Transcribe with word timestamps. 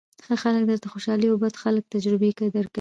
ښه 0.25 0.35
خلک 0.43 0.63
درته 0.69 0.87
خوشالۍ 0.93 1.27
او 1.29 1.37
بد 1.43 1.55
خلک 1.63 1.83
تجربې 1.93 2.29
درکوي. 2.55 2.69